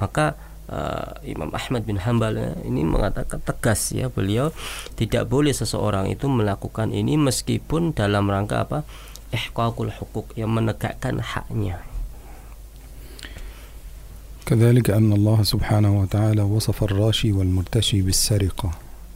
[0.00, 4.54] Maka uh, Imam Ahmad bin Hambal ini mengatakan tegas ya beliau
[4.94, 8.78] tidak boleh seseorang itu melakukan ini meskipun dalam rangka apa
[9.34, 11.82] ihqaqul hukuk yang menegakkan haknya
[14.50, 18.70] كذلك أن الله سبحانه وتعالى وصف الراشي والمرتشي بالسرقة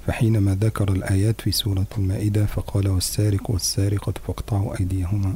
[0.07, 5.35] فحينما ذكر الآيات في سورة المائدة فقال والسارق والسارقة فاقطعوا أيديهما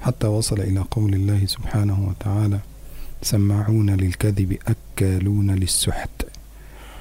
[0.00, 2.58] حتى وصل إلى قول الله سبحانه وتعالى
[3.22, 6.10] سماعون للكذب أكالون للسحت.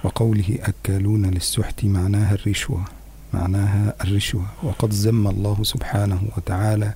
[0.04, 2.86] وقوله أكالون للسحت معناها الرشوة
[3.34, 4.45] معناها الرشوة.
[4.63, 6.93] وقد زم الله سبحانه وتعالى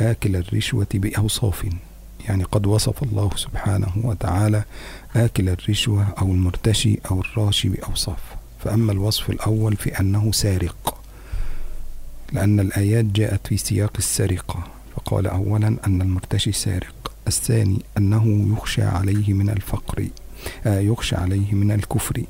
[0.00, 1.66] آكل الرشوة بأوصاف.
[2.28, 4.62] يعني قد وصف الله سبحانه وتعالى
[5.16, 8.20] آكل الرشوة أو المرتشي أو الراشي بأوصاف.
[8.64, 11.00] فأما الوصف الأول في أنه سارق.
[12.32, 14.64] لأن الآيات جاءت في سياق السرقة.
[14.96, 16.94] فقال أولا أن المرتشي سارق.
[17.28, 20.08] الثاني أنه يخشى عليه من الفقر
[20.66, 22.22] آه يخشى عليه من الكفر.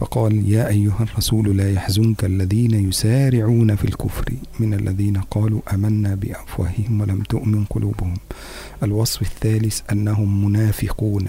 [0.00, 7.00] فقال يا أيها الرسول لا يحزنك الذين يسارعون في الكفر من الذين قالوا أمنا بأفواههم
[7.00, 8.14] ولم تؤمن قلوبهم.
[8.82, 11.26] الوصف الثالث أنهم منافقون.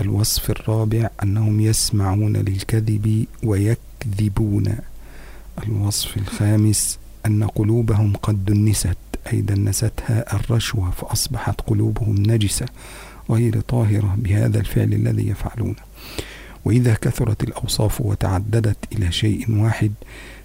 [0.00, 4.76] الوصف الرابع أنهم يسمعون للكذب ويكذبون.
[5.64, 12.66] الوصف الخامس أن قلوبهم قد دنست أي دنستها الرشوة فأصبحت قلوبهم نجسة
[13.30, 15.88] غير طاهرة بهذا الفعل الذي يفعلونه
[16.64, 19.92] وإذا كثرت الأوصاف وتعددت إلى شيء واحد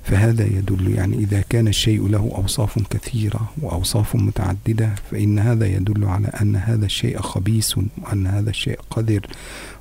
[0.03, 6.27] فهذا يدل يعني إذا كان الشيء له أوصاف كثيرة وأوصاف متعددة فإن هذا يدل على
[6.27, 9.27] أن هذا الشيء خبيث وأن هذا الشيء قذر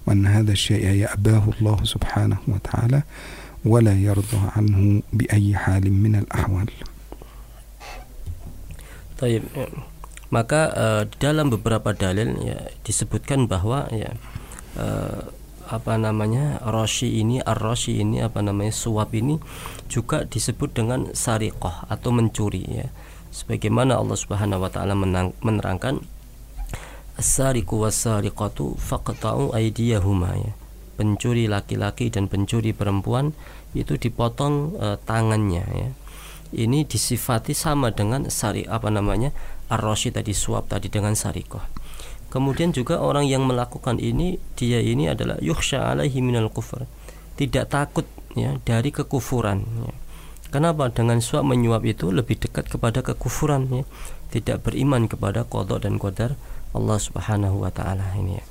[0.06, 3.02] وأن هذا الشيء يأباه الله سبحانه وتعالى
[3.64, 6.66] ولا يرضى عنه بأي حال من الأحوال.
[9.22, 9.46] Taib.
[9.54, 9.70] Ya.
[10.34, 14.18] Maka uh, dalam beberapa dalil ya disebutkan bahwa ya
[14.74, 15.30] uh,
[15.70, 19.38] apa namanya roshi ini ar-roshi ini apa namanya suap ini
[19.86, 22.90] juga disebut dengan sariqah atau mencuri ya
[23.32, 24.92] sebagaimana Allah Subhanahu wa taala
[25.40, 26.04] menerangkan
[27.16, 30.52] as-sariqu was-sariqatu faqta'u aydiyahuma ya
[31.00, 33.32] pencuri laki-laki dan pencuri perempuan
[33.72, 35.88] itu dipotong uh, tangannya ya
[36.52, 39.32] ini disifati sama dengan sari apa namanya
[39.72, 41.64] ar tadi suap tadi dengan sarikoh
[42.28, 46.84] kemudian juga orang yang melakukan ini dia ini adalah yukhsha alaihi minal kufur
[47.36, 49.94] tidak takut ya dari kekufuran ya.
[50.52, 53.84] Kenapa dengan suap menyuap itu lebih dekat kepada kekufuran ya.
[54.32, 56.36] Tidak beriman kepada kodok dan kodar
[56.76, 58.44] Allah Subhanahu wa taala ini ya.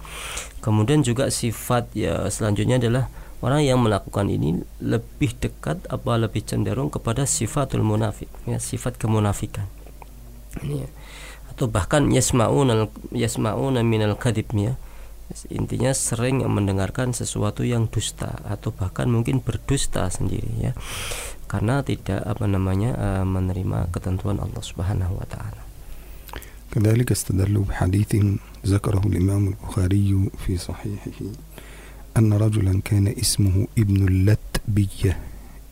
[0.61, 3.05] Kemudian juga sifat ya selanjutnya adalah
[3.44, 9.68] orang yang melakukan ini lebih dekat apa lebih cenderung kepada sifatul munafik ya sifat kemunafikan
[10.64, 10.88] ini ya.
[11.52, 14.81] atau bahkan yasmauna yasmauna minal kadib ya
[15.50, 20.72] intinya sering mendengarkan sesuatu yang dusta atau bahkan mungkin berdusta sendiri ya
[21.50, 25.62] karena tidak apa namanya uh, menerima ketentuan Allah Subhanahu wa taala.
[26.66, 28.16] كذلك استدلوا بحديث
[28.66, 31.18] ذكره الإمام البخاري في صحيحه
[32.17, 35.19] أن رجلا كان اسمه ابن اللتبية.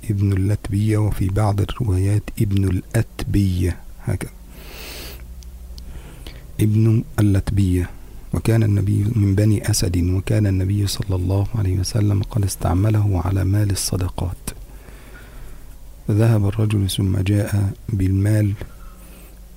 [0.09, 3.77] ابن اللتبية وفي بعض الروايات ابن الأتبية.
[4.03, 4.31] هكذا.
[6.59, 7.89] ابن اللتبية.
[8.33, 13.71] وكان النبي من بني أسد وكان النبي صلى الله عليه وسلم قد استعمله على مال
[13.71, 14.49] الصدقات.
[16.07, 18.53] فذهب الرجل ثم جاء بالمال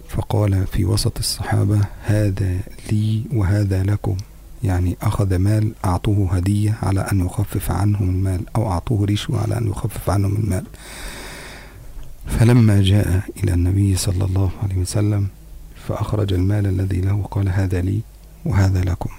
[0.08, 2.60] فقال في وسط الصحابة هذا
[2.92, 4.16] لي وهذا لكم.
[4.64, 9.68] يعني أخذ مال أعطوه هدية على أن يخفف عنهم المال أو أعطوه رشوة على أن
[9.68, 10.64] يخفف عنهم المال.
[12.26, 15.28] فلما جاء إلى النبي صلى الله عليه وسلم
[15.88, 18.00] فأخرج المال الذي له وقال هذا لي
[18.44, 19.10] وهذا لكم.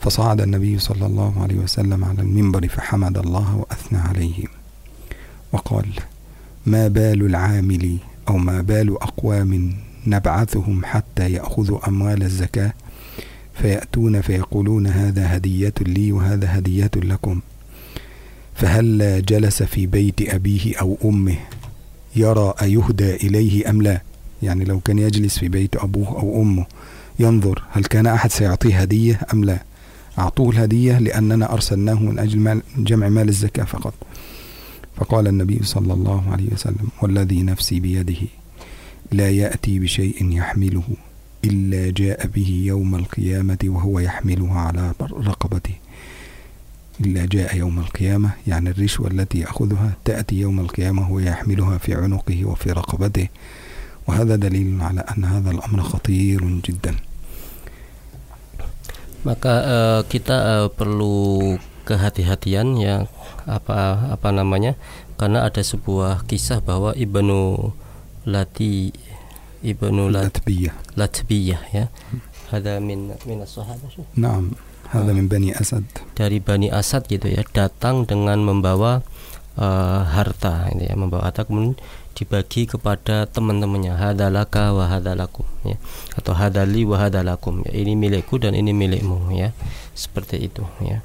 [0.00, 4.44] فصعد النبي صلى الله عليه وسلم على المنبر فحمد الله وأثنى عليه.
[5.52, 5.86] وقال
[6.66, 7.98] ما بال العامل
[8.28, 9.74] أو ما بال أقوام
[10.06, 12.72] نبعثهم حتى يأخذوا أموال الزكاة
[13.62, 17.40] فيأتون فيقولون هذا هدية لي وهذا هدية لكم.
[18.54, 21.36] فهل جلس في بيت أبيه أو أمه؟
[22.16, 24.02] يرى أيهدى إليه أم لا؟
[24.42, 26.66] يعني لو كان يجلس في بيت أبوه أو أمه
[27.18, 29.62] ينظر هل كان أحد سيعطيه هدية أم لا؟
[30.18, 33.94] أعطوه الهدية لأننا أرسلناه من أجل جمع مال الزكاة فقط.
[34.96, 38.28] فقال النبي صلى الله عليه وسلم والذي نفسي بيده
[39.12, 40.82] لا يأتي بشيء يحمله.
[41.44, 45.74] إلا جاء به يوم القيامة وهو يحملها على رقبته.
[47.00, 52.72] إلا جاء يوم القيامة يعني الرشوة التي يأخذها تأتي يوم القيامة ويحملها في عنقه وفي
[52.72, 53.28] رقبته.
[54.06, 56.94] وهذا دليل على أن هذا الأمر خطير جدا.
[59.22, 61.54] Maka uh, kita uh, perlu
[61.86, 63.06] kehati-hatian ya
[63.46, 64.74] apa apa namanya
[65.14, 67.70] karena ada sebuah kisah bahwa ibnu
[68.22, 68.94] Lati
[69.62, 70.74] ibnu Latbiyah.
[70.98, 71.86] Latbiyah ya.
[72.52, 74.52] Ada min min sahabat Naam.
[74.92, 75.88] Hada min Bani Asad.
[76.12, 79.00] Dari Bani Asad gitu ya datang dengan membawa
[79.56, 81.80] uh, harta ini ya membawa harta kemudian
[82.12, 83.96] dibagi kepada teman-temannya.
[83.96, 85.80] Hadalaka wa hadalakum ya.
[86.12, 87.72] Atau hadali wa hadalakum ya.
[87.72, 89.56] Ini milikku dan ini milikmu ya.
[89.96, 91.00] Seperti itu ya.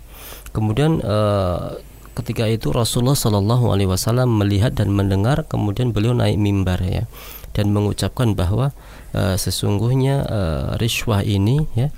[0.52, 1.80] Kemudian uh,
[2.12, 7.06] ketika itu Rasulullah Shallallahu Alaihi Wasallam melihat dan mendengar kemudian beliau naik mimbar ya
[7.57, 8.73] dan mengucapkan bahwa
[9.13, 11.93] uh, sesungguhnya uh, riswah ini ya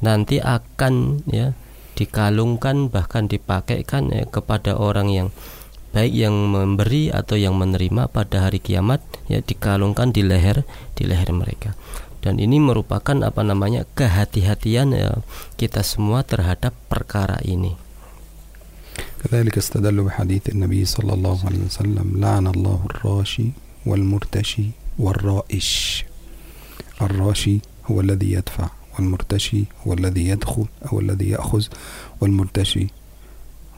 [0.00, 1.52] nanti akan ya
[1.96, 5.28] dikalungkan bahkan dipakaikan ya, kepada orang yang
[5.90, 10.62] baik yang memberi atau yang menerima pada hari kiamat ya dikalungkan di leher
[10.94, 11.74] di leher mereka
[12.20, 15.24] dan ini merupakan apa namanya kehati-hatian ya,
[15.56, 17.76] kita semua terhadap perkara ini
[19.20, 23.48] كذلك استدلوا بحديث النبي صلى الله عليه وسلم لعن الله الراشي
[23.86, 24.66] والمرتشي
[24.99, 26.05] والرائش.
[27.01, 27.59] الراشي
[27.91, 31.63] هو الذي يدفع والمرتشي هو الذي يدخل أو الذي يأخذ
[32.21, 32.87] والمرتشي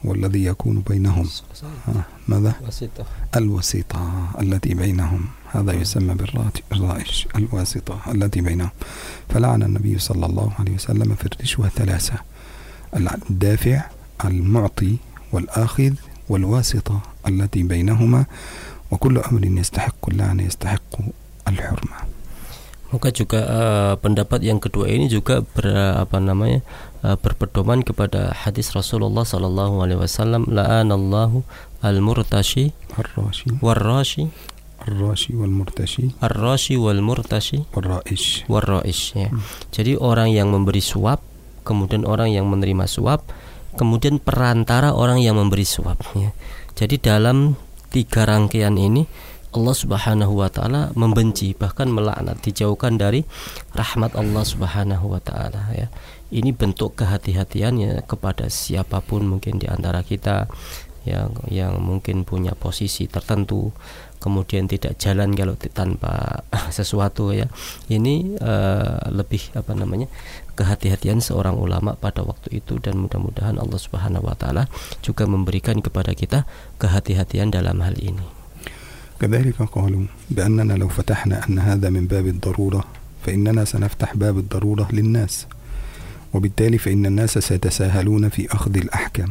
[0.06, 1.28] هو الذي يكون بينهم.
[2.28, 3.04] ماذا؟ وسيطة
[3.36, 5.24] الوسيطة التي بينهم.
[5.52, 6.14] هذا يسمى
[6.70, 8.70] بالرائش الواسطة التي بينهم.
[9.28, 12.14] فلعن النبي صلى الله عليه وسلم في الرشوة ثلاثة
[13.30, 13.82] الدافع
[14.24, 14.96] المعطي
[15.32, 15.92] والآخذ
[16.28, 18.26] والواسطة التي بينهما.
[18.91, 20.91] وكل أمر يستحق اللعنة يستحق
[21.47, 21.99] الحرمة
[22.93, 25.65] Maka juga uh, pendapat yang kedua ini juga ber,
[25.97, 26.61] apa namanya
[27.01, 31.41] uh, berpedoman kepada hadis Rasulullah Sallallahu Alaihi Wasallam la'anallahu
[31.81, 34.29] al-murtashi الراشي warrashi
[34.85, 39.33] الراشي والمرتشي arrashi wal murtashi والرائش warraish ya.
[39.73, 41.25] Jadi orang yang memberi suap,
[41.65, 43.25] kemudian orang yang menerima suap,
[43.73, 46.29] kemudian perantara orang yang memberi suap ya.
[46.77, 47.57] Jadi dalam
[47.88, 49.08] tiga rangkaian ini
[49.48, 53.24] Allah Subhanahu wa taala membenci bahkan melaknat dijauhkan dari
[53.72, 55.88] rahmat Allah Subhanahu wa taala ya.
[56.28, 60.44] Ini bentuk kehati-hatiannya kepada siapa pun mungkin di antara kita
[61.08, 63.72] yang yang mungkin punya posisi tertentu
[64.20, 66.44] kemudian tidak jalan kalau tanpa
[66.76, 67.48] sesuatu ya.
[67.88, 70.12] Ini uh, lebih apa namanya?
[70.58, 74.66] Kehati-hatian seorang ulama pada waktu itu dan mudah-mudahan Allah Subhanahu wa taala
[75.06, 76.42] juga memberikan kepada kita
[76.82, 78.26] kehati-hatian dalam hal ini.
[79.18, 82.84] كذلك قالوا بأننا لو فتحنا أن هذا من باب الضرورة
[83.26, 85.46] فإننا سنفتح باب الضرورة للناس.
[86.34, 89.30] وبالتالي فإن الناس سيتساهلون في أخذ الأحكام.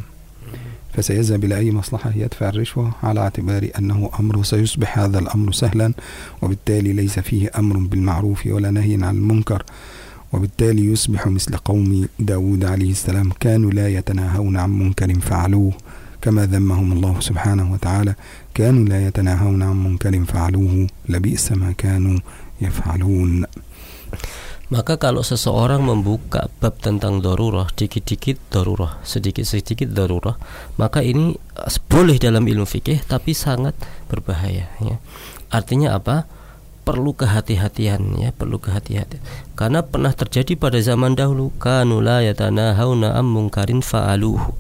[0.93, 5.93] فسيذهب إلى أي مصلحة؟ يدفع الرشوة على اعتبار أنه أمر سيصبح هذا الأمر سهلا
[6.41, 9.63] وبالتالي ليس فيه أمر بالمعروف ولا نهي عن المنكر.
[10.32, 15.72] وبالتالي يصبح مثل قوم داود عليه السلام كانوا لا يتناهون عن منكر فعلوه
[16.22, 18.14] كما ذمهم الله سبحانه وتعالى
[18.54, 22.18] كانوا لا يتناهون عن منكر فعلوه لبئس ما كانوا
[22.61, 23.44] يفعلون
[24.72, 30.40] Maka kalau seseorang membuka bab tentang darurah, dikit-dikit darurah, sedikit-sedikit darurah,
[30.80, 31.37] maka ini
[31.92, 33.77] boleh dalam ilmu fikih tapi sangat
[34.08, 34.96] berbahaya ya.
[35.52, 36.25] Artinya apa?
[36.88, 39.19] Perlu kehati-hatian ya, perlu kehati-hatian.
[39.60, 44.56] Karena pernah terjadi pada zaman dahulu kanula yatanahuna am munkarin fa'aluhu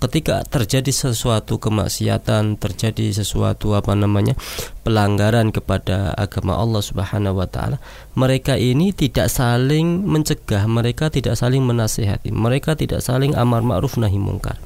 [0.00, 4.32] ketika terjadi sesuatu kemaksiatan, terjadi sesuatu apa namanya
[4.80, 7.76] pelanggaran kepada agama Allah Subhanahu wa taala,
[8.16, 14.16] mereka ini tidak saling mencegah, mereka tidak saling menasihati, mereka tidak saling amar ma'ruf nahi
[14.16, 14.56] mungkar.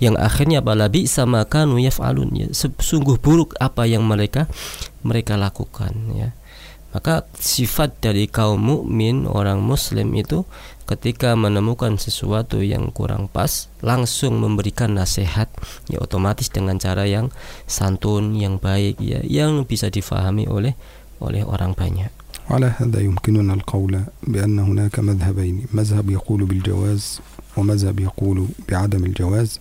[0.00, 4.48] Yang akhirnya balabi sama kanu yaf'alun ya, sungguh buruk apa yang mereka
[5.04, 6.32] mereka lakukan ya.
[6.95, 10.47] Maka sifat dari kaum mukmin orang muslim itu
[10.87, 15.51] ketika menemukan sesuatu yang kurang pas langsung memberikan nasihat
[15.91, 17.35] ya otomatis dengan cara yang
[17.67, 20.71] santun yang baik ya yang bisa difahami oleh
[21.19, 22.11] oleh orang banyak.
[22.49, 27.21] وعلى هذا يمكننا القول بأن هناك مذهبين مذهب يقول بالجواز
[27.57, 29.59] ومذهب يقول بعدم الجواز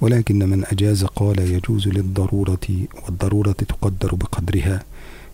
[0.00, 2.66] ولكن من أجاز قال يجوز للضرورة
[3.02, 4.82] والضرورة تقدر بقدرها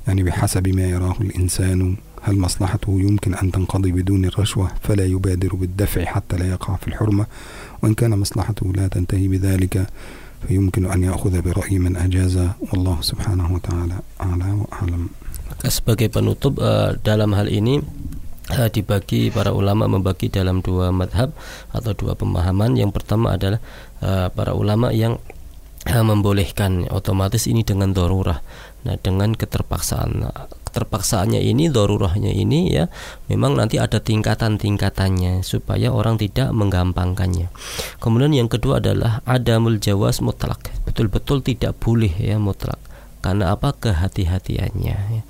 [0.07, 6.05] يعني بحسب ما يراه الإنسان هل مصلحته يمكن أن تنقضي بدون الرشوة؟ فلا يبادر بالدفع
[6.05, 7.25] حتى لا يقع في الحرمة.
[7.83, 9.87] وإن كان مصلحته لا تنتهي بذلك
[10.47, 12.35] فيمكن أن يأخذ برأي من أجاز.
[12.71, 15.03] والله سبحانه وتعالى أعلى وأعلم.
[15.63, 17.79] Sebagai penutup uh, dalam hal ini
[18.51, 21.31] uh, dibagi para ulama membagi dalam dua madhab
[21.71, 22.75] atau dua pemahaman.
[22.75, 23.59] Yang pertama adalah
[24.03, 25.19] uh, para ulama yang
[25.83, 28.39] membolehkan otomatis ini dengan dorurah.
[28.83, 30.27] Nah dengan keterpaksaan
[30.73, 32.89] keterpaksaannya ini dorurahnya ini ya
[33.29, 37.53] memang nanti ada tingkatan-tingkatannya supaya orang tidak menggampangkannya.
[38.01, 40.73] Kemudian yang kedua adalah adamul jawas mutlak.
[40.89, 42.81] Betul-betul tidak boleh ya mutlak.
[43.21, 43.77] Karena apa?
[43.77, 45.23] Kehati-hatiannya ya.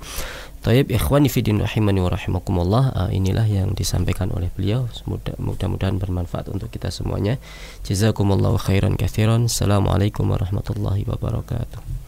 [0.64, 2.84] Taib ikhwani fidin rahimani wa rahimakumullah.
[2.96, 4.88] Uh, inilah yang disampaikan oleh beliau.
[5.36, 7.36] Mudah-mudahan bermanfaat untuk kita semuanya.
[7.84, 12.03] Jazakumullahu khairan kathiran assalamualaikum warahmatullahi wabarakatuh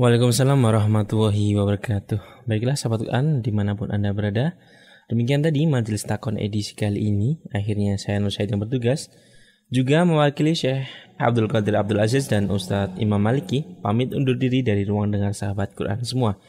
[0.00, 2.48] Waalaikumsalam warahmatullahi wabarakatuh.
[2.48, 4.56] Baiklah sahabat Quran di mana pun anda berada.
[5.12, 7.36] Demikian tadi majelis takon edisi kali ini.
[7.52, 9.12] Akhirnya saya Nur Syed yang bertugas.
[9.68, 10.88] Juga mewakili Syekh
[11.20, 13.60] Abdul Qadir Abdul Aziz dan Ustadz Imam Maliki.
[13.84, 16.40] Pamit undur diri dari ruang dengar sahabat Quran semua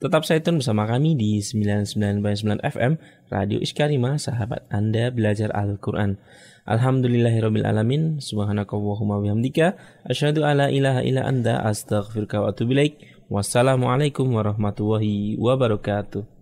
[0.00, 2.24] Tetap saya tune bersama kami di 99.9
[2.64, 2.96] FM
[3.28, 6.16] Radio Iskarima, sahabat Anda belajar Al-Quran.
[6.64, 8.16] Alhamdulillahirabbil alamin.
[8.16, 9.76] Subhanakallahumma bihamdika
[10.08, 12.96] asyhadu alla ilaha illa anta astaghfiruka wa atubu ilaik.
[13.28, 16.39] Wassalamualaikum warahmatullahi wabarakatuh.